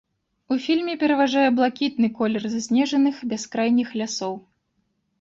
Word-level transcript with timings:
У 0.53 0.55
фільме 0.63 0.95
пераважае 1.03 1.43
блакітны 1.59 2.11
колер 2.17 2.43
заснежаных 2.57 3.23
бяскрайніх 3.31 3.97
лясоў. 4.05 4.35